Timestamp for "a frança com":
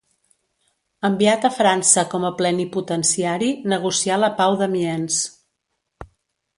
1.49-2.25